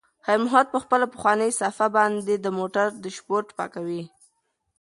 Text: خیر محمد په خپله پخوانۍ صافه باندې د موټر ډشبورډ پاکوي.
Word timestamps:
خیر 0.25 0.39
محمد 0.43 0.67
په 0.73 0.79
خپله 0.83 1.05
پخوانۍ 1.13 1.51
صافه 1.59 1.87
باندې 1.95 2.33
د 2.37 2.47
موټر 2.57 2.87
ډشبورډ 3.03 3.47
پاکوي. 3.57 4.03